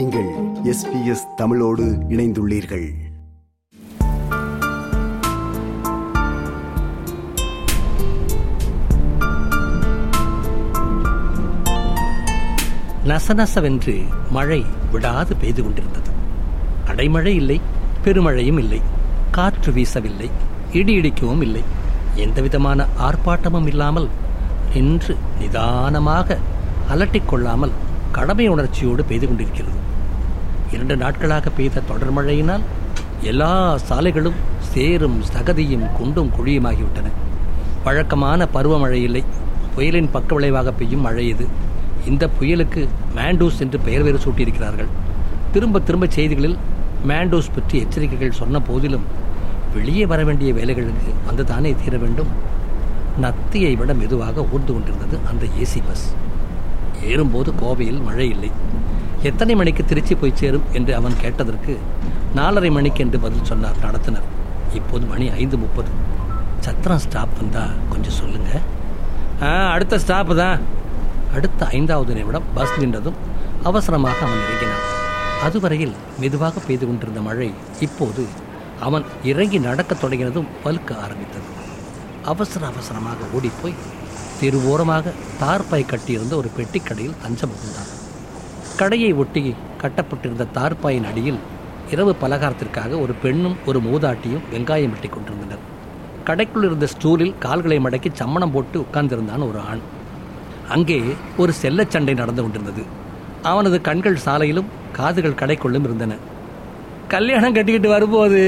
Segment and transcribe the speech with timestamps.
[0.00, 0.28] நீங்கள்
[0.62, 2.84] S B S தமிழோடு இணைந்துள்ளீர்கள்.
[13.04, 16.10] நசநசவென்று மழை விடாது பெய்து கொண்டிருந்தது.
[16.86, 17.60] அடைமழை இல்லை
[18.04, 18.80] பெருமழையும் இல்லை
[19.30, 20.30] காற்று வீசவில்லை
[20.72, 21.62] இடி இடிக்கவும் இல்லை.
[22.14, 24.08] எந்தவிதமான ஆர்ப்பாட்டமும் இல்லாமல்
[24.74, 26.38] நின்று நிதானமாக
[26.88, 27.76] அலட்டிக் கொள்ளாமல்
[28.12, 29.79] கடமை உணர்ச்சியோடு பெய்து கொண்டிருக்கிறது.
[30.72, 32.64] இரண்டு நாட்களாக பெய்த தொடர் மழையினால்
[33.22, 37.08] எல்லா சாலைகளும் சேரும் சகதியும் குண்டும் குழியுமாகிவிட்டன.
[37.84, 39.24] வழக்கமான பருவமழை இல்லை.
[39.74, 41.46] புயலின் பக்க விளைவாக பெய்யும் மழை இது.
[42.06, 44.90] இந்த புயலுக்கு மேண்டூஸ் என்று பெயர் வேறு சூட்டியிருக்கிறார்கள்.
[45.52, 46.56] திரும்ப திரும்ப செய்திகளில்
[47.08, 49.06] மேண்டூஸ் பற்றி எச்சரிக்கைகள் சொன்ன போதிலும்
[49.74, 52.30] வெளியே வர வேண்டிய வேலைகளுக்கு வந்து தானே தீர வேண்டும்.
[53.20, 56.06] நத்தியை விட மெதுவாக ஊர்ந்து கொண்டிருந்தது அந்த ஏசி பஸ்.
[57.02, 58.50] ஏறும்போது கோவையில் மழை இல்லை.
[59.28, 61.72] எத்தனை மணிக்கு திருச்சி போய் சேரும் என்று அவன் கேட்டதற்கு
[62.38, 64.26] நாலரை மணிக்கு என்று பதில் சொன்னார் நடத்தினர்.
[64.78, 65.90] இப்போது மணி ஐந்து முப்பது.
[66.66, 68.64] சத்திரம் ஸ்டாப் வந்தால் கொஞ்சம் சொல்லுங்கள்
[69.42, 70.60] ஆ அடுத்த ஸ்டாப்பு தான்.
[71.36, 73.20] அடுத்த ஐந்தாவது நிமிடம் பஸ் நின்றதும்
[73.70, 74.86] அவசரமாக அவன் இறங்கினான்.
[75.46, 78.24] அதுவரையில் மெதுவாக பெய்து கொண்டிருந்த மழை இப்போது
[78.88, 81.48] அவன் இறங்கி நடக்கத் தொடங்கினதும் பலுக்க ஆரம்பித்தது.
[82.32, 83.80] அவசர அவசரமாக ஓடிப்போய்
[84.40, 87.90] தெருவோரமாக தார்பாய் கட்டியிருந்த ஒரு பெட்டிக் கடையில் தஞ்சம் புகுந்தான்.
[88.80, 89.40] கடையை ஒட்டி
[89.80, 91.40] கட்டப்பட்டிருந்த தார்பாயின் அடியில்
[91.92, 95.62] இரவு பலகாரத்திற்காக ஒரு பெண்ணும் ஒரு மூதாட்டியும் வெங்காயம் வெட்டி கொண்டிருந்தனர்.
[96.28, 99.82] கடைக்குள் இருந்த ஸ்டூலில் கால்களை மடக்கி சம்மணம் போட்டு உட்கார்ந்திருந்தான் ஒரு ஆண்.
[100.76, 100.98] அங்கே
[101.42, 102.84] ஒரு செல்ல சண்டை நடந்து கொண்டிருந்தது.
[103.50, 106.18] அவனது கண்கள் சாலையிலும் காதுகள் கடைக்குள்ளும் இருந்தன.
[107.14, 108.40] கல்யாணம் கட்டிக்கிட்டு வரும்போது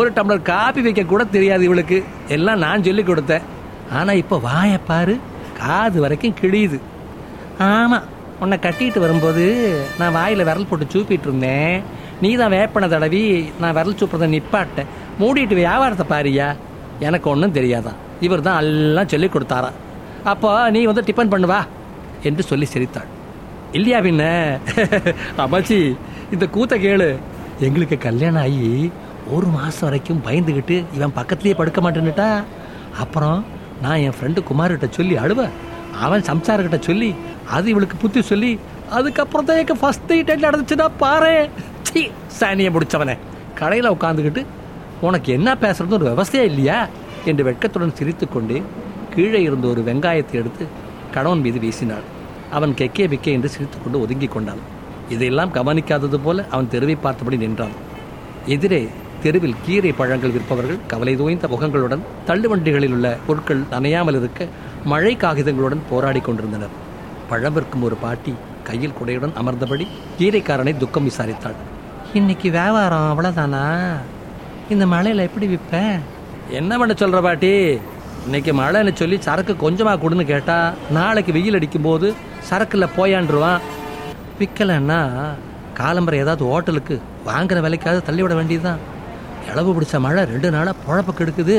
[0.00, 2.00] ஒரு டம்ளர் காபி வைக்க கூட தெரியாது இவளுக்கு.
[2.36, 3.48] எல்லாம் நான் சொல்லி கொடுத்தேன்.
[3.98, 5.16] ஆனால் இப்போ வாய பாரு
[5.62, 6.80] காது வரைக்கும் கிழியுது.
[7.72, 8.06] ஆமாம்
[8.40, 9.44] உன்னை கட்டிட்டு வரும்போது
[9.98, 11.74] நான் வாயில் விரல் போட்டு சூப்பிட்டு இருந்தேன்
[12.20, 13.22] நீ தான் வேப்பனை தடவி
[13.60, 14.90] நான் விரல் சூப்புறதை நிப்பாட்டேன்
[15.20, 16.48] மூடிட்டு வியாபாரத்தை பாரியா?
[17.00, 19.70] எனக்கு ஒன்றும் தெரியாதான் இவர் தான் எல்லாம் சொல்லி கொடுத்தாரா
[20.24, 21.60] அப்போ நீ வந்து டிஃபன் பண்ணுவா
[22.22, 23.10] என்று சொல்லி சிரித்தாள்.
[23.72, 24.24] இல்லையா பின்ன?
[25.42, 25.78] அம்மாச்சி
[26.32, 27.08] இந்த கூத்த கேளு.
[27.60, 28.68] எங்களுக்கு கல்யாணம் ஆகி
[29.30, 32.28] ஒரு மாதம் வரைக்கும் பயந்துக்கிட்டு இவன் பக்கத்துலேயே படுக்க மாட்டேன்னுட்டா?
[32.98, 33.38] அப்புறம்
[33.82, 35.54] நான் என் ஃப்ரெண்டு குமார்கிட்ட சொல்லி அழுவேன்
[36.00, 37.10] அவன் சம்சாரக்கிட்ட சொல்லி
[37.50, 38.58] அது இவளுக்கு புத்தி சொல்லி
[38.90, 41.48] அதுக்கப்புறம் தான் எனக்கு ஃபஸ்ட் டைட்டில் நடந்துச்சுன்னா பாரு
[41.82, 43.16] சி சாணியை முடிச்சவனே.
[43.54, 44.44] கடையில் உட்காந்துக்கிட்டு
[45.00, 46.88] உனக்கு என்ன பேசுறது ஒரு விவசாயம் இல்லையா?
[47.24, 48.62] என்று வெட்கத்துடன் சிரித்துக்கொண்டே
[49.14, 50.66] கீழே இருந்த ஒரு வெங்காயத்தை எடுத்து
[51.14, 52.06] கணவன் மீது வீசினாள்.
[52.50, 54.62] அவன் கெக்கே பிக்கே என்று சிரித்துக்கொண்டு ஒதுங்கி கொண்டான்
[55.08, 57.74] இதையெல்லாம் கவனிக்காதது போல அவன் தெருவை பார்த்தபடி நின்றான்.
[58.46, 58.88] எதிரே
[59.22, 64.46] தெருவில் கீரை பழங்கள் விற்பவர்கள் கவலை தோய்ந்த முகங்களுடன் தள்ளுவண்டிகளில் உள்ள பொருட்கள் நனையாமல் இருக்க
[64.84, 66.74] மழை காகிதங்களுடன் போராடி கொண்டிருந்தனர்.
[67.30, 68.32] பழம் விற்கும் ஒரு பாட்டி
[68.68, 69.84] கையில் குடையுடன் அமர்ந்தபடி
[70.18, 71.58] கீரைக்காரனை துக்கம் விசாரித்தாள்.
[72.18, 73.64] இன்னைக்கு வியாபாரம் அவ்வளோதானா
[74.72, 75.98] இந்த மழையில் எப்படி விற்பேன்
[76.58, 77.52] என்ன பண்ண சொல்ற பாட்டி?
[78.26, 80.58] இன்னைக்கு மழைன்னு சொல்லி சரக்கு கொஞ்சமா கொடுன்னு கேட்டா
[80.98, 82.08] நாளைக்கு வெயில் அடிக்கும் போது
[82.50, 83.64] சரக்குல போயாண்டுருவான்.
[84.40, 85.00] விற்கலன்னா
[85.80, 86.96] காலம்பரை ஏதாவது ஹோட்டலுக்கு
[87.28, 88.80] வாங்குற விலைக்காவது தள்ளிவிட வேண்டியதுதான்.
[89.50, 91.56] இளவு பிடிச்ச மழை ரெண்டு நாளாக பொழப்ப கெடுக்குது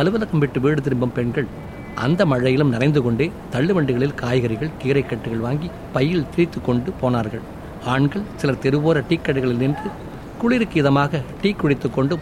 [0.00, 1.48] அலுவலகம் விட்டு வீடு திரும்பும் பெண்கள்
[1.94, 7.40] அந்த மழையிலும் நனைந்து கொண்டே தள்ளுவண்டிகளில் காய்கறிகள் கீரைக்கட்டுகள் வாங்கி பையில் திரித்து கொண்டு போனார்கள்.
[7.86, 9.90] ஆண்கள் சிலர் தெருவோர டீக்கடைகளில் நின்று
[10.38, 12.20] குளிருக்கு இதமாக டீ குடித்து கொண்டும்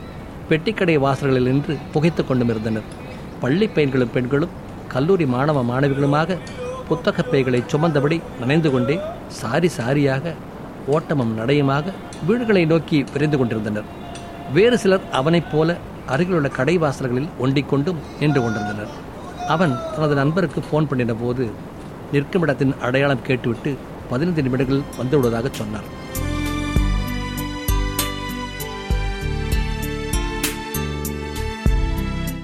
[0.48, 2.82] பெட்டிக்கடை வாசல்களில் நின்று புகைத்து கொண்டும் இருந்தனர்.
[3.40, 4.48] பள்ளி பையன்களும் பெண்களும்
[4.88, 6.38] கல்லூரி மாணவ மாணவிகளுமாக
[6.88, 10.34] புத்தகப் பைகளை சுமந்தபடி நனைந்து கொண்டே சாரி சாரியாக
[10.86, 11.84] ஓட்டமும் நடையுமாக
[12.26, 13.84] வீடுகளை நோக்கி விரைந்து கொண்டிருந்தனர்.
[14.52, 19.10] வேறு சிலர் அவனைப் போல அருகிலுள்ள கடை வாசல்களில் ஒண்டிக்கொண்டும் நின்று கொண்டிருந்தனர்.
[19.48, 21.50] அவன் தனது நண்பருக்கு ஃபோன் பண்ணின போது
[22.12, 23.76] நிற்கும் இடத்தின் அடையாளம் கேட்டுவிட்டு
[24.08, 25.84] பதினைந்து நிமிடங்கள் வந்துவிடுவதாக சொன்னார்.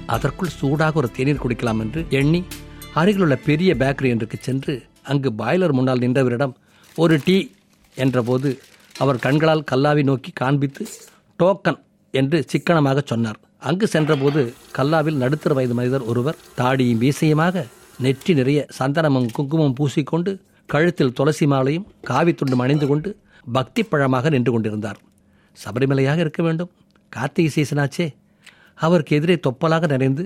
[0.07, 2.45] அதற்குள் சூடாக ஒரு தேநீர் குடிக்கலாம் என்று எண்ணி
[2.95, 6.55] அருகிலுள்ள பெரிய பேக்கரி என்றுக்கு சென்று அங்கு பாய்லர் முன்னால் நின்றவரிடம்
[6.97, 7.51] ஒரு டீ
[7.97, 8.59] என்றபோது
[8.99, 10.87] அவர் கண்களால் கல்லாவை நோக்கி காண்பித்து
[11.39, 11.79] டோக்கன்
[12.11, 13.39] என்று சிக்கனமாக சொன்னார்.
[13.63, 14.41] அங்கு சென்றபோது
[14.77, 17.65] கல்லாவில் நடுத்தர வயது மனிதர் ஒருவர் தாடியும் வீசையுமாக
[18.05, 20.33] நெற்றி நிறைய சந்தனமும் குங்குமம் பூசிக்கொண்டு
[20.73, 23.11] கழுத்தில் துளசி மாலையும் காவித்துண்டும் அணிந்து கொண்டு
[23.57, 24.99] பக்தி பழமாக நின்று கொண்டிருந்தார்.
[25.57, 26.71] சபரிமலையாக இருக்க வேண்டும்.
[27.13, 28.07] கார்த்திகை சீசனாச்சே
[28.79, 30.25] அவருக்கு எதிரே தொப்பலாக நிறைந்து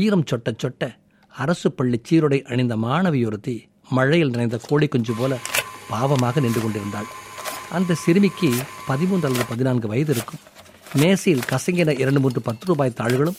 [0.00, 0.90] ஈரம் சொட்ட சொட்ட
[1.34, 3.56] அரசு பள்ளி சீருடை அணிந்த மாணவி ஒருத்தி
[3.96, 5.32] மழையில் நிறைந்த கோழி குஞ்சு போல
[5.90, 7.08] பாவமாக நின்று கொண்டிருந்தாள்.
[7.76, 8.50] அந்த சிறுமிக்கு
[8.90, 10.42] பதிமூன்று அல்லது பதினான்கு வயது இருக்கும்.
[11.00, 13.38] மேசையில் கசங்கின இரண்டு மூன்று பத்து ரூபாய் தாள்களும்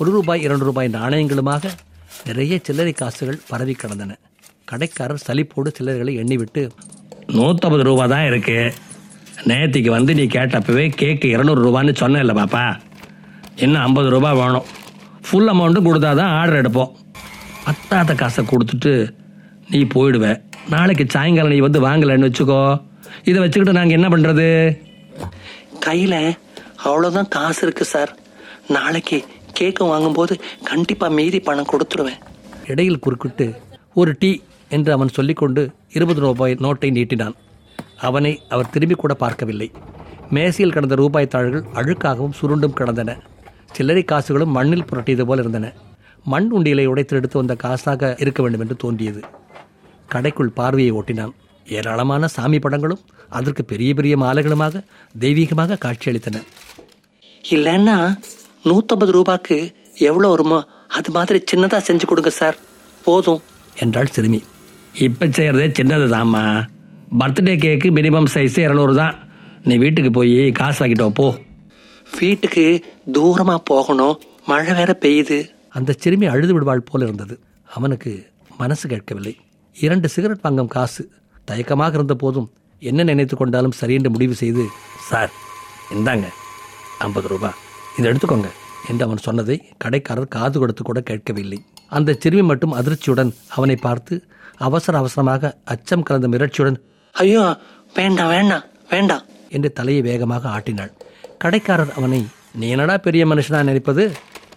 [0.00, 1.70] ஒரு ரூபாய் இரண்டு ரூபாய் நாணயங்களுமாக
[2.28, 4.12] நிறைய சில்லறை காசுகள் பரவி கிடந்தன.
[4.70, 6.62] கடைக்காரர் சலிப்போடு சில்லறைகளை எண்ணிவிட்டு
[7.36, 8.58] நூற்றம்பது ரூபா தான் இருக்கு.
[9.48, 12.64] நேத்திக்கு வந்து நீ கேட்டப்பவே கேக்கு இரநூறு ரூபான்னு இல்லை பாப்பா.
[13.64, 14.66] இன்னும் ஐம்பது ரூபா வேணும்.
[15.26, 16.92] ஃபுல் அமௌண்ட்டும் கொடுத்தா தான் ஆர்டர் எடுப்போம்.
[17.66, 18.92] பத்தாத காசை கொடுத்துட்டு
[19.70, 20.40] நீ போயிடுவேன்
[20.74, 22.60] நாளைக்கு சாயங்காலம் நீ வந்து வாங்கலைன்னு வச்சுக்கோ.
[23.28, 24.46] இதை வச்சுக்கிட்டு நாங்கள் என்ன பண்ணுறது
[25.86, 26.18] கையில்
[26.88, 28.12] அவ்வளோதான் காசு இருக்கு சார்.
[28.76, 29.18] நாளைக்கு
[29.58, 30.34] கேக்கு வாங்கும்போது
[30.70, 32.20] கண்டிப்பாக மீதி பணம் கொடுத்துருவேன்.
[32.72, 33.46] இடையில் குறுக்கிட்டு
[34.00, 34.30] ஒரு டீ
[34.76, 35.62] என்று அவன் சொல்லிக்கொண்டு
[35.96, 37.36] இருபது ரூபாய் நோட்டை நீட்டினான்.
[38.08, 39.68] அவனை அவர் திரும்பி கூட பார்க்கவில்லை.
[40.36, 43.10] மேசையில் கிடந்த ரூபாய் தாள்கள் அழுக்காகவும் சுருண்டும் கிடந்தன.
[43.76, 45.66] சில்லறை காசுகளும் மண்ணில் புரட்டியது போல் இருந்தன.
[46.32, 49.20] மண் உண்டியலை உடைத்து எடுத்து வந்த காசாக இருக்க வேண்டும் என்று தோன்றியது.
[50.12, 51.34] கடைக்குள் பார்வையை ஓட்டினான்.
[51.76, 53.04] ஏராளமான சாமி படங்களும்
[53.38, 54.82] அதற்கு பெரிய பெரிய மாலைகளுமாக
[55.24, 56.42] தெய்வீகமாக காட்சியளித்தன.
[57.50, 58.18] இல்லைன்னா
[58.64, 62.56] நூற்றம்பது ரூபாய்க்கு எவ்வளோ வருமோ அது மாதிரி சின்னதாக செஞ்சு கொடுங்க சார்.
[63.04, 63.42] போதும்.
[63.78, 64.42] என்றாள் சிறுமி.
[64.92, 66.42] இப்போ செய்கிறதே சின்னது தாம்மா
[67.20, 69.14] பர்த்டே கேக்கு மினிமம் சைஸ் இரநூறு தான்.
[69.62, 71.26] நீ வீட்டுக்கு போய் காசு வாங்கிட்டு போ.
[72.18, 72.64] வீட்டுக்கு
[73.12, 74.20] தூரமாக போகணும்.
[74.46, 75.38] மழை வேற பெய்யுது.
[75.68, 77.40] அந்த சிறுமி அழுது விடுவாள் போல இருந்தது.
[77.66, 78.26] அவனுக்கு
[78.56, 79.36] மனசு கேட்கவில்லை.
[79.76, 81.10] இரண்டு சிகரெட் வாங்கும் காசு.
[81.44, 84.66] தயக்கமாக இருந்த போதும் என்ன நினைத்து கொண்டாலும் சரி என்று முடிவு செய்து
[85.10, 85.30] சார்
[85.94, 86.26] இந்தாங்க.
[86.98, 87.54] ஐம்பது ரூபா.
[87.98, 88.48] இதை எடுத்துக்கோங்க.
[88.90, 91.64] என்று அவன் சொன்னதை கடைக்காரர் காது கொடுத்து கூட கேட்கவில்லை.
[91.88, 94.24] அந்த சிறுமி மட்டும் அதிர்ச்சியுடன் அவனை பார்த்து
[94.56, 96.76] அவசர அவசரமாக அச்சம் கலந்த மிரட்சியுடன்
[97.12, 97.58] ஐயோ
[97.94, 100.92] வேண்டாம் வேண்டாம் வேண்டாம் என்று தலையை வேகமாக ஆட்டினாள்.
[101.38, 104.12] கடைக்காரர் அவனை நீ என்னடா பெரிய மனுஷனா நினைப்பது?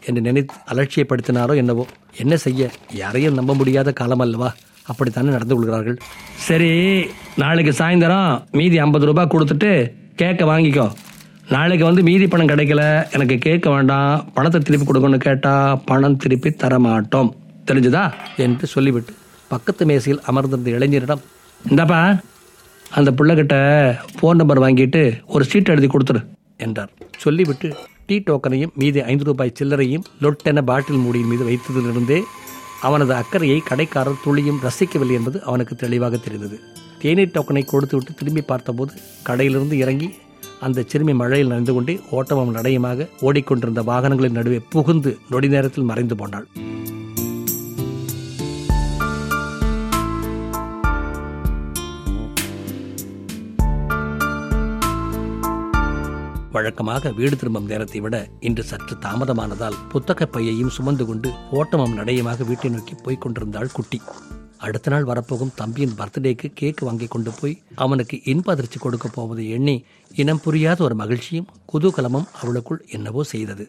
[0.06, 1.86] என்று நினைத்து அலட்சியப்படுத்தினாரோ என்னவோ.
[2.18, 2.70] என்ன செய்ய?
[2.94, 4.54] யாரையும் நம்ப முடியாத காலம் அல்லவா?
[4.86, 5.98] அப்படித்தானே நடந்து கொள்கிறார்கள்.
[6.36, 6.72] சரி
[7.36, 10.92] நாளைக்கு சாயந்தரம் மீதி ஐம்பது ரூபாய் கொடுத்துட்டு கேக்க வாங்கிக்கோ.
[11.54, 12.82] நாளைக்கு வந்து மீதி பணம் கிடைக்கல
[13.14, 17.30] எனக்கு கேட்க வேண்டாம் பணத்தை திருப்பி கொடுக்கணும்னு கேட்டா பணம் திருப்பி தரமாட்டோம்
[17.68, 18.04] தெரிஞ்சுதா?
[18.38, 19.14] என்று சொல்லிவிட்டு
[19.48, 21.24] பக்கத்து மேசையில் அமர்ந்திருந்த இளைஞரிடம்
[21.70, 22.02] இந்தாப்பா
[22.92, 23.56] அந்த பிள்ளைகிட்ட
[24.16, 26.22] ஃபோன் நம்பர் வாங்கிட்டு ஒரு சீட் எழுதி கொடுத்துரு
[26.58, 26.92] என்றார்.
[27.18, 27.70] சொல்லிவிட்டு
[28.06, 32.22] டீ டோக்கனையும் மீதி ஐந்து ரூபாய் சில்லறையும் லொட்டென பாட்டில் மூடியின் மீது வைத்ததிலிருந்தே
[32.82, 36.60] அவனது அக்கறையை கடைக்காரர் துளியும் ரசிக்கவில்லை என்பது அவனுக்கு தெளிவாக தெரிந்தது.
[37.02, 38.94] தேநீர் டோக்கனை கொடுத்துவிட்டு திரும்பி பார்த்தபோது
[39.30, 40.10] கடையிலிருந்து இறங்கி
[40.66, 46.48] அந்த சிறுமி மழையில் நனைந்து கொண்டே ஓட்டமும் நடையுமாக ஓடிக்கொண்டிருந்த வாகனங்களின் நடுவே புகுந்து நொடி நேரத்தில் மறைந்து போனாள்.
[56.56, 62.72] வழக்கமாக வீடு திரும்பும் நேரத்தை விட இன்று சற்று தாமதமானதால் புத்தக பையையும் சுமந்து கொண்டு ஓட்டமும் நடையுமாக வீட்டை
[62.76, 64.00] நோக்கி போய்க் கொண்டிருந்தாள் குட்டி.
[64.66, 69.76] அடுத்த நாள் வரப்போகும் தம்பியின் பர்த்டேக்கு கேக் வாங்கி கொண்டு போய் அவனுக்கு இன்ப அதிர்ச்சி கொடுக்க போவதை எண்ணி
[70.12, 73.66] இனம் புரியாத ஒரு மகிழ்ச்சியும் குதூகலமும் அவளுக்குள் என்னவோ செய்தது.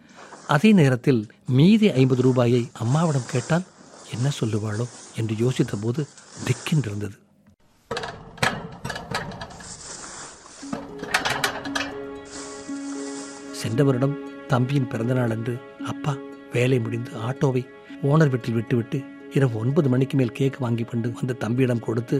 [0.46, 1.20] அதே நேரத்தில்
[1.58, 3.66] மீதி ஐம்பது ரூபாயை அம்மாவிடம் கேட்டால்
[4.14, 6.02] என்ன சொல்லுவாளோ என்று யோசித்த போது
[6.46, 7.16] திக்கின்றிருந்தது.
[13.60, 15.54] சென்ற வருடம் தம்பியின் பிறந்தநாள் அன்று
[15.86, 16.12] அப்பா
[16.52, 17.62] வேலை முடிந்து ஆட்டோவை
[18.10, 18.98] ஓனர் வீட்டில் விட்டுவிட்டு
[19.34, 22.16] இரவு ஒன்பது மணிக்கு மேல் கேக் வாங்கி கொண்டு வந்து தம்பியிடம் கொடுத்து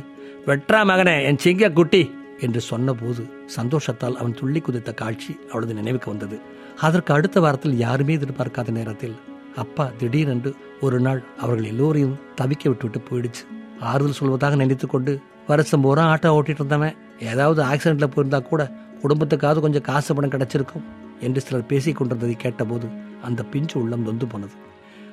[0.47, 2.03] வெற்றா மகனே என் சிங்க குட்டி
[2.39, 3.23] என்று சொன்னபோது
[3.57, 6.37] சந்தோஷத்தால் அவன் துள்ளி குதித்த காட்சி அவளது நினைவுக்கு வந்தது.
[6.81, 9.17] அதற்கு அடுத்த வாரத்தில் யாருமே எதிர்பார்க்காத நேரத்தில்
[9.57, 13.43] அப்பா திடீரென்று ஒரு நாள் அவர்கள் எல்லோரையும் தவிக்க விட்டுவிட்டு போயிடுச்சு.
[13.81, 15.15] ஆறுதல் சொல்வதாக நினைத்துக்கொண்டு
[15.47, 16.97] வருஷம் பூரா ஆட்டோ ஓட்டிட்டு இருந்தவன்.
[17.21, 18.62] ஏதாவது ஆக்சிடென்ட்ல போயிருந்தா கூட
[19.02, 20.87] குடும்பத்துக்காவது கொஞ்சம் காசு பணம் கிடைச்சிருக்கும்
[21.21, 22.88] என்று சிலர் பேசிக் கொண்டிருந்ததை கேட்டபோது
[23.23, 24.57] அந்த பிஞ்சு உள்ளம் நொந்து போனது.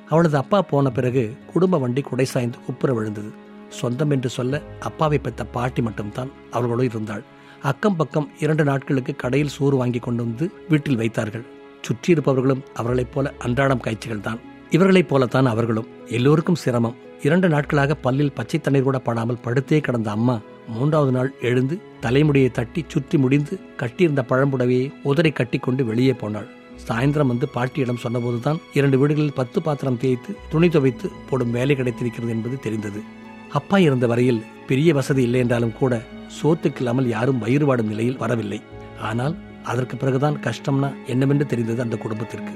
[0.08, 3.30] அவளது அப்பா போன பிறகு குடும்ப வண்டி குடை சாய்ந்து குப்புற விழுந்தது.
[3.68, 7.24] சொந்தம் என்று சொல்ல அப்பாவை பெற்ற பாட்டி மட்டும்தான் அவர்களோடு இருந்தாள்.
[7.62, 11.44] அக்கம் பக்கம் இரண்டு நாட்களுக்கு கடையில் சோறு வாங்கி கொண்டு வந்து வீட்டில் வைத்தார்கள்.
[11.80, 15.86] சுற்றி இருப்பவர்களும் அவர்களைப் போல அன்றாடம் காய்ச்சிகள் தான் இவர்களைப் போலத்தான் அவர்களும்.
[16.08, 16.96] எல்லோருக்கும் சிரமம்.
[17.22, 22.84] இரண்டு நாட்களாக பல்லில் பச்சை தண்ணீர் கூட படாமல் படுத்தே கிடந்த அம்மா மூன்றாவது நாள் எழுந்து தலைமுடியை தட்டி
[22.88, 26.48] சுற்றி முடிந்து கட்டியிருந்த பழம்புடவையை உதறி கட்டிக்கொண்டு வெளியே போனாள்.
[26.86, 32.58] சாயந்தரம் வந்து பாட்டியிடம் சொன்னபோதுதான் இரண்டு வீடுகளில் பத்து பாத்திரம் தேய்த்து துணி துவைத்து போடும் வேலை கிடைத்திருக்கிறது என்பது
[32.66, 33.00] தெரிந்தது.
[33.58, 36.02] அப்பா இருந்த வரையில் பெரிய வசதி இல்லை என்றாலும் கூட
[36.38, 38.60] சோத்துக்கு இல்லாமல் யாரும் வயிறு வாடும் நிலையில் வரவில்லை.
[39.10, 39.36] ஆனால்
[39.70, 42.52] அதற்கு பிறகுதான் கஷ்டம்னா என்னவென்று தெரிந்தது அந்த குடும்பத்திற்கு.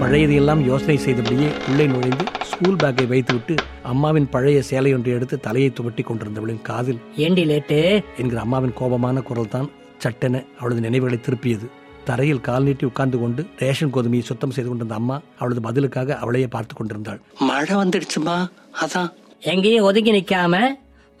[0.00, 2.24] பழையதையெல்லாம் யோசனை செய்தபடியே உள்ளே நுழைந்து
[2.60, 7.78] ஸ்கூல் பேக்கை வைத்துவிட்டு அம்மாவின் பழைய சேலை ஒன்றை எடுத்து தலையை துவட்டி கொண்டிருந்தவளின் காதில் ஏண்டி லேட்டு?
[8.16, 11.66] என்கிற அம்மாவின் கோபமான குரல் தான் சட்டென அவளது நினைவுகளை திருப்பியது.
[12.04, 16.74] தரையில் கால் நீட்டி உட்கார்ந்து கொண்டு ரேஷன் கோதுமையை சுத்தம் செய்து கொண்டிருந்த அம்மா அவளது பதிலுக்காக அவளையே பார்த்து
[16.74, 17.20] கொண்டிருந்தாள்.
[17.38, 18.36] மழை வந்துடுச்சுமா?
[18.80, 19.10] அதான்.
[19.40, 20.62] எங்கேயும் ஒதுங்கி நிக்காம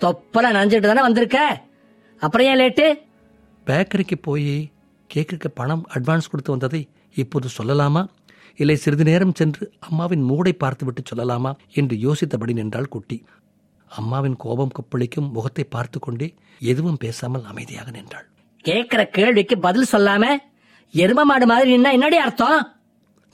[0.00, 1.66] தொப்பல நனைஞ்சிட்டு தானே வந்திருக்க?
[2.20, 2.88] அப்புறம் ஏன் லேட்டு?
[3.66, 4.70] பேக்கரிக்கு போய்
[5.10, 8.04] கேக்குக்கு பணம் அட்வான்ஸ் கொடுத்து வந்ததை இப்போது சொல்லலாமா?
[8.56, 13.24] இல்லை சிறிது நேரம் சென்று அம்மாவின் மூடை பார்த்துவிட்டு சொல்லலாமா என்று யோசித்தபடி நின்றாள் குட்டி.
[13.88, 18.26] அம்மாவின் கோபம் கொப்பளிக்கும் முகத்தை பார்த்து கொண்டே எதுவும் பேசாமல் அமைதியாக நின்றாள்.
[18.64, 20.24] கேக்குற கேள்விக்கு பதில் சொல்லாம
[20.94, 22.74] எரும மாடு மாதிரி நின்னா என்னடி அர்த்தம்?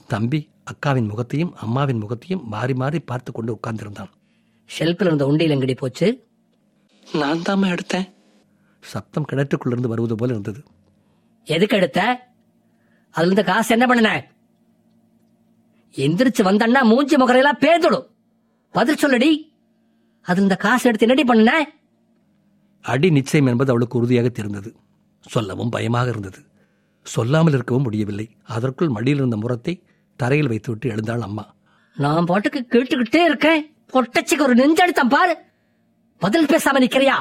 [0.07, 4.11] தம்பி அக்காவின் முகத்தையும் அம்மாவின் முகத்தையும் மாறி மாறி பார்த்து கொண்டு உட்கார்ந்திருந்தான்.
[4.79, 6.25] ஷெல்ஃபில் இருந்த உண்டியில் எங்கடி போச்சு?
[7.13, 8.07] நான் தாம்மா எடுத்தேன்.
[8.83, 10.63] சப்தம் கிணற்றுக்குள்ளிருந்து வருவது போல இருந்தது.
[11.43, 12.29] எதுக்கு எடுத்த?
[13.09, 14.27] அதுல இருந்த காசு என்ன பண்ணன?
[15.97, 18.07] எந்திரிச்சு வந்தன்னா மூஞ்சி முகரையெல்லாம் பேந்துடும்.
[18.71, 19.55] பதில் சொல்லடி.
[20.21, 21.51] அதுல இந்த காசு எடுத்து என்னடி பண்ணன?
[22.81, 24.75] அடி நிச்சயம் என்பது அவளுக்கு உறுதியாக தெரிந்தது.
[25.19, 26.37] சொல்லவும் பயமாக இருந்தது.
[27.03, 28.29] சொல்லாமல் இருக்கவும் முடியவில்லை.
[28.43, 29.83] அதற்குள் மடியில் இருந்த முரத்தை
[30.15, 31.55] தரையில் வைத்துவிட்டு எழுந்தாள் அம்மா.
[31.95, 33.75] நான் பாட்டுக்கு கேட்டுக்கிட்டே இருக்கேன்.
[33.93, 35.37] பொட்டச்சிக்கு ஒரு நெஞ்செடுத்தம் பாரு.
[36.19, 37.13] பதில் பேசாம நிக்கிறியா?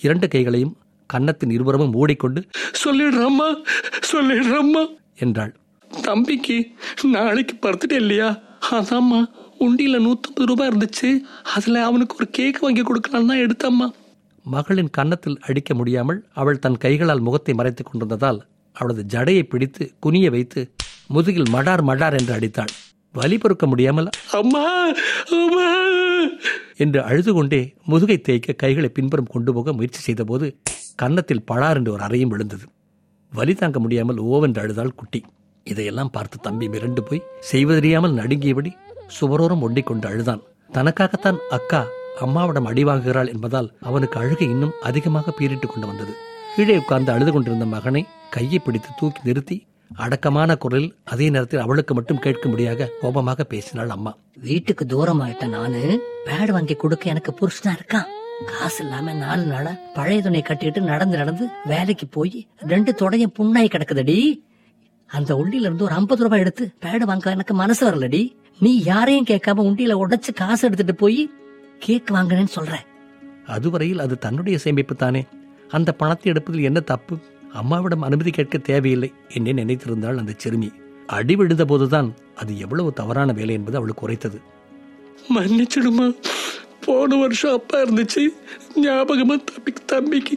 [0.00, 0.76] இரண்டு கைகளையும்
[1.06, 2.46] கன்னத்தின் இருபுறமும் மூடிக்கொண்டு
[2.84, 3.64] சொல்லிடுறம்மா
[4.12, 5.56] சொல்லிடுறம்மா என்றாள்.
[6.08, 6.58] தம்பிக்கு
[7.14, 8.28] நாளைக்கு பர்த்டே இல்லையா?
[8.76, 9.20] அதாம்மா
[9.64, 11.08] உண்டியில நூத்தம்பது ரூபாய் இருந்துச்சு.
[11.54, 13.86] அதுல அவனுக்கு ஒரு கேக் வாங்கி கொடுக்கலாம் தான் எடுத்தம்மா.
[14.44, 18.38] மகளின் கன்னத்தில் அடிக்க முடியாமல் அவள் தன் கைகளால் முகத்தை மறைத்துக் கொண்டிருந்ததால்
[18.76, 20.60] அவளது ஜடையை பிடித்து குனிய வைத்து
[21.14, 22.72] முதுகில் மடார் மடார் என்று அடித்தாள்.
[23.14, 24.08] வலி பொறுக்க முடியாமல்
[24.40, 24.64] அம்மா
[25.36, 25.68] அம்மா.
[26.84, 27.60] என்று அழுது கொண்டே
[27.90, 30.46] முதுகை தேய்க்க கைகளை பின்புறம் கொண்டு போக முயற்சி செய்தபோது
[31.02, 32.66] கன்னத்தில் படார் என்று ஒரு அறையும் விழுந்தது
[33.32, 35.20] வலி தாங்க முடியாமல் ஓவென்று அழுதாள் குட்டி.
[35.72, 38.70] இதையெல்லாம் பார்த்து தம்பி மிரண்டு போய் செய்வதறியாமல் நடுங்கியபடி
[39.18, 40.42] சுவரோரம் ஒண்டிக் கொண்டு அழுதான்.
[40.70, 41.80] தனக்காகத்தான் அக்கா
[42.24, 46.12] அம்மாவிடம் அடி வாங்குகிறாள் என்பதால் அவனுக்கு அழுகை இன்னும் அதிகமாக பீரிட்டு கொண்டு வந்தது.
[46.54, 48.02] கீழே உட்கார்ந்து அழுது கொண்டிருந்த மகனை
[48.34, 49.56] கையை பிடித்து தூக்கி நிறுத்தி
[50.04, 54.12] அடக்கமான குரலில் அதே நேரத்தில் அவளுக்கு மட்டும் கேட்கும்படியாக கோபமாக பேசினாள் அம்மா.
[54.46, 55.80] வீட்டுக்கு தூரமாயிட்ட நானு
[56.26, 58.08] பேடு வாங்கி கொடுக்க எனக்கு புருஷனா இருக்கான்
[58.50, 62.36] காசு இல்லாம நாலு நாளா பழைய துணி கட்டிட்டு நடந்து நடந்து வேலைக்கு போய்
[62.72, 64.18] ரெண்டு தொடையும் புண்ணாய் கிடக்குதடி.
[65.08, 68.36] அந்த உண்டியில இருந்து ஒரு ஐம்பது ரூபாய் எடுத்து பேடு வாங்க எனக்கு மனசு வரலடி.
[68.58, 71.30] நீ யாரையும் கேட்காம உண்டியில உடைச்சு காசு எடுத்துட்டு போய்
[71.78, 72.74] கேக் வாங்கினேன்னு சொல்ற.
[73.46, 75.26] அதுவரையில் அது தன்னுடைய சேமிப்பு தானே
[75.68, 77.18] அந்த பணத்தை எடுப்பதில் என்ன தப்பு?
[77.52, 80.72] அம்மாவிடம் அனுமதி கேட்க தேவையில்லை என்றே நினைத்திருந்தாள் அந்த சிறுமி.
[81.06, 84.40] அடி விழுந்த போதுதான் அது எவ்வளவு தவறான வேலை என்பது அவளுக்கு உரைத்தது.
[85.34, 86.14] மன்னிச்சிடுமா.
[86.80, 88.26] போன வருஷம் அப்பா இருந்துச்சு.
[88.74, 90.34] ஞாபகமா தம்பிக்கு தம்பிக்கு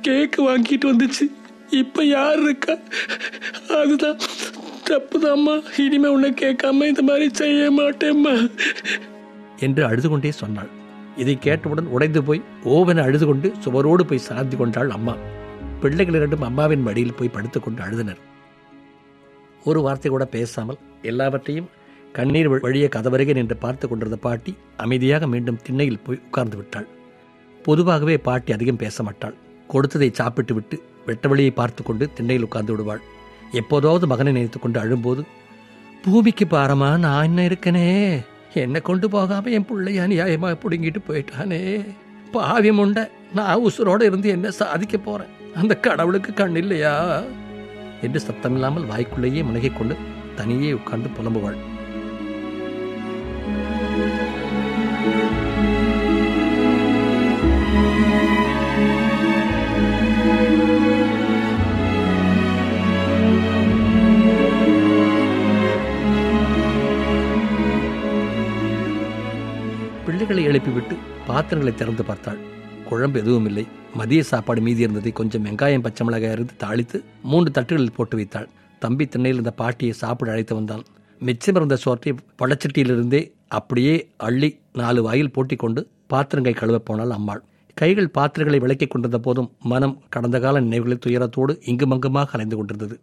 [0.00, 1.43] கேக் வாங்கிட்டு வந்துச்சு.
[1.70, 2.76] இப்ப யார் இருக்கா?
[3.80, 4.18] அதுதான்
[4.90, 5.80] தப்புதாம்மா.
[5.80, 8.50] இனிமே உன்னை கேட்காம இந்த மாதிரி செய்ய மாட்டேம்மா.
[9.58, 10.68] என்று அழுது கொண்டே சொன்னாள்.
[11.16, 15.16] இதை கேட்டவுடன் உடைந்து போய் ஓவென அழுது கொண்டு சுவரோடு போய் சார்ந்து கொண்டாள் அம்மா.
[15.80, 18.20] பிள்ளைகள் இரண்டும் அம்மாவின் மடியில் போய் படுத்துக்கொண்டு அழுதனர்.
[19.64, 21.68] ஒரு வார்த்தை கூட பேசாமல் எல்லாவற்றையும்
[22.12, 26.86] கண்ணீர் வழிய கதவருகே நின்று பார்த்து கொண்டிருந்த பாட்டி அமைதியாக மீண்டும் திண்ணையில் போய் உட்கார்ந்து விட்டாள்.
[27.64, 29.34] பொதுவாகவே பாட்டி அதிகம் பேச மாட்டாள்.
[29.68, 33.02] கொடுத்ததை சாப்பிட்டு விட்டு வெட்ட வழியை பார்த்து கொண்டு திண்ணையில் உட்கார்ந்து விடுவாள்.
[33.52, 35.24] எப்போதாவது மகனை நினைத்து கொண்டு அழும்போது
[36.04, 37.88] பூமிக்கு பாரமா நான் என்ன இருக்கனே?
[38.54, 41.86] என்னை கொண்டு போகாம என் பிள்ளைய அநியாயமா பிடுங்கிட்டு போயிட்டானே?
[42.32, 45.32] பாவி முண்டை நான் உசுரோட இருந்து என்ன சாதிக்க போறேன்?
[45.54, 47.22] அந்த கடவுளுக்கு கண் இல்லையா?
[48.02, 49.96] என்று சத்தமில்லாமல் வாய்க்குள்ளேயே முனகிக் கொண்டு
[50.34, 51.58] தனியே உட்கார்ந்து புலம்புவாள்.
[70.54, 70.96] எழுப்பிவிட்டு
[71.26, 72.40] பாத்திரங்களை திறந்து பார்த்தாள்.
[72.88, 73.66] குழம்பு எதுவும் இல்லை.
[73.94, 78.48] மதிய சாப்பாடு மீதி இருந்ததை கொஞ்சம் வெங்காயம் பச்சை மிளகாய் இருந்து தாளித்து மூன்று தட்டுகளில் போட்டு வைத்தாள்.
[78.78, 80.84] தம்பி திண்ணையில் இருந்த பாட்டியை சாப்பிட அழைத்து வந்தான்.
[81.20, 87.42] மிச்சம் இருந்த சோற்றை பழச்சட்டியிலிருந்தே அப்படியே அள்ளி நாலு வாயில் போட்டி கொண்டு பாத்திரங்களை கழுவப் போனாள் அம்மாள்.
[87.74, 93.00] கைகள் பாத்திரங்களை விளக்கிக் கொண்டிருந்த போதும் மனம் கடந்த கால நினைவுகளில் துயரத்தோடு இங்குமங்குமாக அலைந்து கொண்டிருந்தது.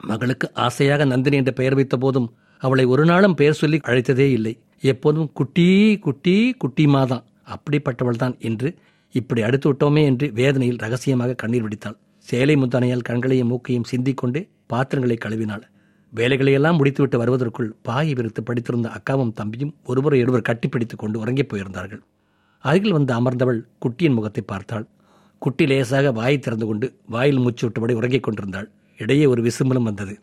[0.00, 2.28] மகளுக்கு ஆசையாக நந்தினி என்ற பெயர் வைத்த போதும்
[2.60, 4.54] அவளை ஒரு நாளும் பெயர் சொல்லி அழைத்ததே இல்லை.
[4.80, 7.24] எப்போதும் குட்டி குட்டி குட்டி மாதான்
[7.54, 8.68] அப்படிப்பட்டவள் தான் என்று
[9.14, 11.96] இப்படி அடுத்து விட்டோமே என்று வேதனையில் ரகசியமாக கண்ணீர் வடித்தாள்.
[12.26, 15.64] சேலை முத்தானையால் கண்களையும் மூக்கையும் சிந்திக்கொண்டே பாத்திரங்களை கழுவினாள்.
[16.12, 22.02] வேலைகளையெல்லாம் முடித்துவிட்டு வருவதற்குள் பாயை விரித்து படித்திருந்த அக்காவும் தம்பியும் ஒருவரை ஒருவர் கட்டிப்பிடித்துக் கொண்டு உறங்கிப் போயிருந்தார்கள்.
[22.64, 24.86] அருகில் வந்து அமர்ந்தவள் குட்டியின் முகத்தை பார்த்தாள்.
[25.42, 28.68] குட்டி லேசாக வாயை திறந்து கொண்டு வாயில் மூச்சு விட்டபடி உறங்கிக் கொண்டிருந்தாள்.
[29.00, 30.14] இடையே ஒரு விசும்பலும் வந்தது.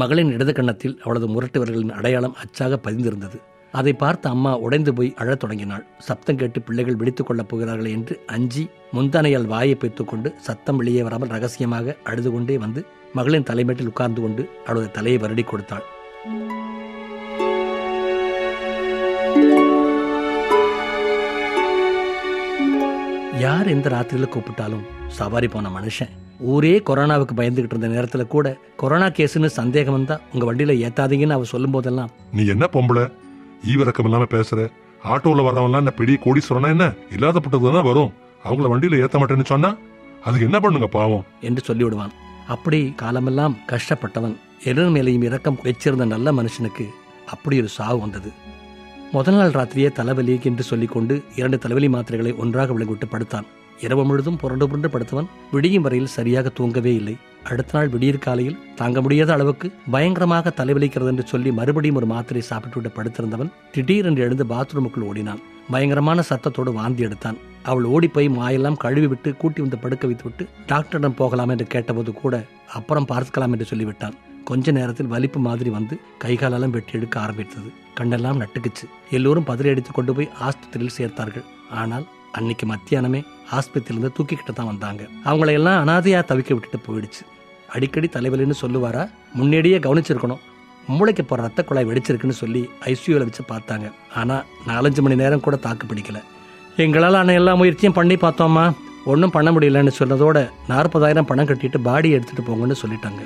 [0.00, 3.38] மகளின் இடது கன்னத்தில் அவளது முரட்டுவர்களின் அடையாளம் அச்சாக பதிந்திருந்தது.
[3.72, 5.86] அதை பார்த்து அம்மா உடைந்து போய் அழத் தொடங்கினாள்.
[5.98, 11.28] சப்தம் கேட்டு பிள்ளைகள் விழித்துக் கொள்ளப் போகிறார்கள் என்று அஞ்சி முந்தானையால் வாயை பிய்த்துக் கொண்டு சத்தம் வெளியே வராமல்
[11.28, 15.82] ரகசியமாக அழுது கொண்டே வந்து மகளின் தலைமேட்டில் உட்கார்ந்து கொண்டு அவளது தலையை வருடி கொடுத்தாள்.
[23.38, 26.12] யார் எந்த ராத்திரியில கூப்பிட்டாலும் சவாரி போன மனுஷன்.
[26.38, 31.70] ஊரே கொரோனாவுக்கு பயந்துகிட்டு இருந்த நேரத்துல கூட கொரோனா கேஸ்னு சந்தேகம் வந்தா உங்க வண்டியில ஏத்தாதீங்கன்னு அவ சொல்லும்
[31.70, 33.10] போதெல்லாம் நீ என்ன பொம்பளை?
[33.66, 34.68] ஈவிரக்கம் இல்லாம பேசுற.
[35.04, 36.92] ஆட்டோல வர்றவன்லாம் என்ன பெரிய கோடீஸ்வரனா என்ன?
[37.10, 38.12] இல்லாதப்பட்டது தான் வரும்.
[38.44, 39.76] அவங்கள வண்டியில ஏத்த மாட்டேன்னு சொன்னா?
[40.24, 41.24] அதுக்கு என்ன பண்ணுங்க பாவம்?
[41.40, 42.12] என்று சொல்லிவிடுவான்.
[42.46, 44.36] அப்படி காலமெல்லாம் கஷ்டப்பட்டவன்.
[44.64, 46.86] எதிர் மேலையும் இரக்கம் வச்சிருந்த நல்ல மனுஷனுக்கு
[47.26, 48.32] அப்படி ஒரு சாவு வந்தது.
[49.16, 53.46] முதல் நாள் ராத்திரியே தலைவலி என்று சொல்லிக்கொண்டு இரண்டு தலைவலி மாத்திரைகளை ஒன்றாக விளங்கிவிட்டு படுத்தான்.
[53.84, 57.14] இரவு முழுதும் புரண்டு புரண்டு படுத்தவன் விடியும் வரையில் சரியாக தூங்கவே இல்லை.
[57.50, 62.96] அடுத்த நாள் விடியற் காலையில் தாங்க முடியாத அளவுக்கு பயங்கரமாக தலைவலிக்கிறது என்று சொல்லி மறுபடியும் ஒரு மாத்திரை சாப்பிட்டுவிட்டு
[62.98, 65.42] படுத்திருந்தவன் திடீரென்று எழுந்து பாத்ரூமுக்குள் ஓடினான்.
[65.74, 67.40] பயங்கரமான சத்தத்தோடு வாந்தி எடுத்தான்.
[67.70, 72.44] அவள் ஓடிப்போய் மாயெல்லாம் கழுவி விட்டு கூட்டி வந்து படுக்க வைத்து விட்டு டாக்டரிடம் போகலாம் என்று கேட்டபோது கூட
[72.78, 74.16] அப்புறம் பார்த்துக்கலாம் என்று சொல்லிவிட்டான்.
[74.48, 77.68] கொஞ்ச நேரத்தில் வலிப்பு மாதிரி வந்து கைகாலெல்லாம் வெட்டி எடுக்க ஆரம்பித்தது.
[77.98, 78.84] கண்ணெல்லாம் நட்டுக்குச்சு.
[79.16, 81.46] எல்லோரும் பதறி அடித்து கொண்டு போய் ஆஸ்பத்திரியில் சேர்த்தார்கள்.
[81.80, 83.20] ஆனால் அன்னைக்கு மத்தியானமே
[83.58, 85.02] ஆஸ்பத்திரியிலிருந்து தூக்கிக்கிட்டு தான் வந்தாங்க.
[85.28, 85.88] அவங்கள எல்லாம்
[86.30, 87.22] தவிக்க விட்டுட்டு போயிடுச்சு.
[87.74, 89.04] அடிக்கடி தலைவலின்னு சொல்லுவாரா?
[89.38, 90.42] முன்னாடியே கவனிச்சிருக்கணும்.
[90.88, 92.62] மூளைக்கு போற ரத்த குழாய் வெடிச்சிருக்குன்னு சொல்லி
[92.92, 93.86] ஐசியூல வச்சு பார்த்தாங்க.
[94.20, 94.36] ஆனா
[94.68, 96.20] நாலஞ்சு மணி நேரம் கூட தாக்கு பிடிக்கல.
[96.84, 98.66] எங்களால் ஆனால் எல்லா முயற்சியும் பண்ணி பார்த்தோம்மா.
[99.12, 100.38] ஒன்றும் பண்ண முடியலன்னு சொன்னதோட
[100.68, 103.24] நாற்பதாயிரம் பணம் கட்டிட்டு பாடி எடுத்துட்டு போங்கன்னு சொல்லிட்டாங்க.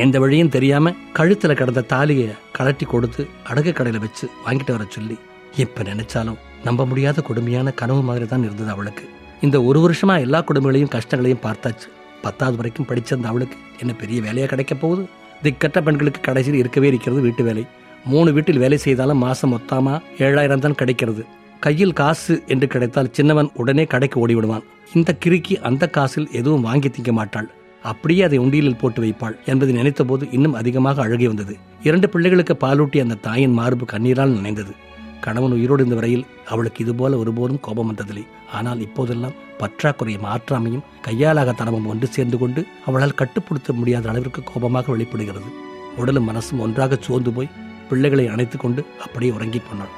[0.00, 5.16] எந்த வழியும் தெரியாம கழுத்துல கிடந்த தாலியை கழட்டி கொடுத்து அடகு கடையில வச்சு வாங்கிட்டு வர சொல்லி
[5.56, 9.04] இப்ப நினைச்சாலும் நம்ப முடியாத கொடுமையான கனவு மாதிரி தான் இருந்தது அவளுக்கு.
[9.40, 11.88] இந்த ஒரு வருஷமா எல்லா குடும்பங்களையும் கஷ்டங்களையும் பார்த்தாச்சு.
[12.22, 15.08] பத்தாவது வரைக்கும் படிச்சிருந்த அவளுக்கு என்ன பெரிய வேலையா கிடைக்க போகுது?
[15.42, 17.66] திக்கட்ட பெண்களுக்கு கடைசியில் இருக்கவே இருக்கிறது வீட்டு வேலை.
[18.04, 21.24] மூணு வீட்டில் வேலை செய்தாலும் மாசம் மொத்தமா ஏழாயிரம் தான் கிடைக்கிறது.
[21.60, 24.64] கையில் காசு என்று கிடைத்தால் சின்னவன் உடனே கடைக்கு ஓடிவிடுவான்.
[24.94, 27.50] இந்த கிறுக்கி அந்த காசில் எதுவும் வாங்கி திங்க மாட்டாள்.
[27.82, 31.56] அப்படியே அதை உண்டியலில் போட்டு வைப்பாள் என்பதை நினைத்தபோது இன்னும் அதிகமாக அழுகி வந்தது.
[31.82, 34.74] இரண்டு பிள்ளைகளுக்கு பாலூட்டி அந்த தாயின் மார்பு கண்ணீரால் நினைந்தது.
[35.20, 38.26] கணவன் உயிரோடு இருந்த வரையில் அவளுக்கு இதுபோல ஒருபோதும் கோபம் வந்ததில்லை.
[38.52, 45.50] ஆனால் இப்போதெல்லாம் பற்றாக்குறையை மாற்றாமையும் கையாலாக தனமும் ஒன்று சேர்ந்து கொண்டு அவளால் கட்டுப்படுத்த முடியாத அளவிற்கு கோபமாக வெளிப்படுகிறது.
[45.96, 47.54] உடலும் மனசும் ஒன்றாக சோர்ந்து போய்
[47.88, 49.92] பிள்ளைகளை அணைத்துக் கொண்டு அப்படியே உறங்கி போனாள்.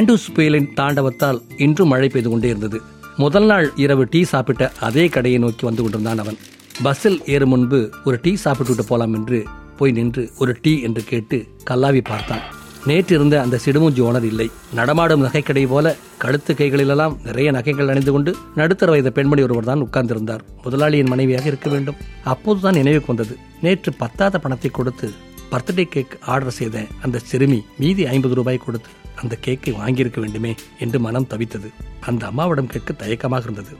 [0.00, 2.78] ஆண்டூஸ் புயலின் தாண்டவத்தால் இன்றும் மழை பெய்து கொண்டே இருந்தது.
[3.16, 6.38] முதல் நாள் இரவு டீ சாப்பிட்ட அதே கடையை நோக்கி வந்து கொண்டிருந்தான் அவன்.
[6.84, 9.38] பஸ்ஸில் ஏறும் முன்பு ஒரு டீ சாப்பிட்டுவிட்டு போலாம் என்று
[9.78, 12.44] போய் நின்று ஒரு டீ என்று கேட்டு கல்லாவி பார்த்தான்.
[12.86, 14.50] நேற்று இருந்த அந்த சிடுமூஞ்சி ஓனர் இல்லை.
[14.78, 20.44] நடமாடும் நகைக்கடை போல கழுத்து கைகளிலெல்லாம் நிறைய நகைகள் அணிந்து கொண்டு நடுத்தர வயது பெண்மணி ஒருவர் தான் உட்கார்ந்திருந்தார்.
[20.62, 22.00] முதலாளியின் மனைவியாக இருக்க வேண்டும்.
[22.24, 23.36] அப்போதுதான் நினைவுக்கு வந்தது.
[23.60, 25.10] நேற்று பத்தாத பணத்தை கொடுத்து
[25.50, 31.00] பர்த்டே கேக் ஆர்டர் செய்த அந்த சிறுமி மீதி ஐம்பது ரூபாய் கொடுத்து அந்த கேக்கை வாங்கியிருக்க வேண்டுமே என்று
[31.00, 31.70] மனம் தவித்தது.
[32.00, 33.76] அந்த அம்மாவிடம் கேட்க தயக்கமாக இருந்தது.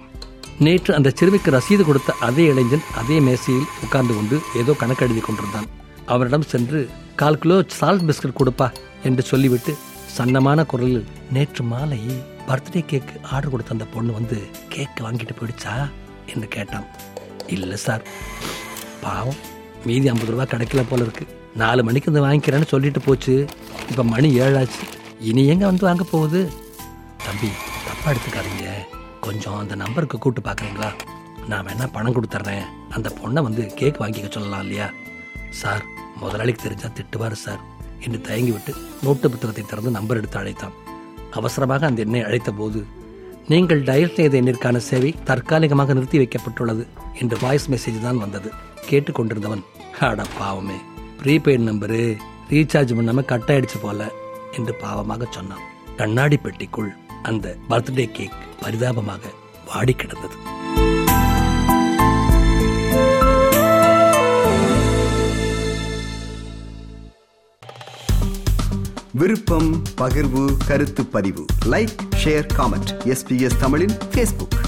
[0.58, 5.66] நேற்று அந்த சிறுமிக்கு ரசீது கொடுத்த அதே இளைஞன் அதே மேசையில் உட்கார்ந்து கொண்டு ஏதோ கணக்கு எழுதி கொண்டிருந்தான்.
[6.06, 9.76] அவரிடம் சென்று கால் கிலோ சால்ட் பிஸ்கட் கொடுப்பா என்று சொல்லிவிட்டு
[10.18, 12.00] சன்னமான குரலில் நேற்று மாலை
[12.48, 15.90] பர்த்டே கேக் ஆர்டர் கொடுத்த அந்த பொண்ணு வந்து கேக் வாங்கிட்டு போயிடுச்சா?
[16.34, 16.84] என்று கேட்டான்.
[17.46, 18.02] இல்லை சார்.
[19.00, 19.34] பாவம்
[19.84, 21.38] மீதி ஐம்பது ரூபா கிடைக்கல போல இருக்கு.
[21.54, 23.46] நாலு மணிக்கு வந்து வாங்கிக்கிறேன்னு சொல்லிட்டு போச்சு.
[23.90, 24.82] இப்போ மணி ஏழாச்சு.
[25.20, 26.52] இனி எங்கே வந்து வாங்க போகுது?
[27.24, 27.48] தம்பி
[27.86, 28.68] தப்பாக எடுத்துக்காதீங்க.
[29.20, 30.90] கொஞ்சம் அந்த நம்பருக்கு கூப்பிட்டு பார்க்குறீங்களா
[31.48, 34.90] நான் வேணால் பணம் கொடுத்துட்றேன் அந்த பொண்ணை வந்து கேக் வாங்கிக்க சொல்லலாம் இல்லையா?
[35.50, 35.82] சார்
[36.16, 37.58] முதலாளிக்கு தெரிஞ்சால் திட்டுவார் சார்.
[38.00, 40.72] என்று தயங்கி விட்டு நோட்டு புத்தகத்தை திறந்து நம்பர் எடுத்து அழைத்தான்.
[41.30, 42.86] அவசரமாக அந்த எண்ணை அழைத்த போது
[43.48, 48.52] நீங்கள் டயல் செய்த எண்ணிற்கான சேவை தற்காலிகமாக நிறுத்தி வைக்கப்பட்டுள்ளது என்று வாய்ஸ் மெசேஜ் தான் வந்தது.
[48.90, 49.64] கேட்டுக்கொண்டிருந்தவன்
[50.00, 50.74] அட பாவமே.
[51.22, 52.02] ப்ரீபெய்ட் நம்பரு
[52.50, 54.10] ரீசார்ஜ் பண்ணாமல் கட் ஆயிடுச்சு போல
[54.56, 55.64] என்று பாவமாக சொன்னான்.
[55.96, 56.88] கண்ணாடி பெட்டிக்குள்
[57.22, 59.20] அந்த பர்த்டே கேக் பரிதாபமாக
[59.66, 60.36] வாடி கிடந்தது.
[69.12, 71.44] விருப்பம் பகிர்வு கருத்து பதிவு.
[71.66, 74.58] லைக் ஷேர் காமெண்ட் எஸ்பிஎஸ் தமிழின் ஃபேஸ்புக்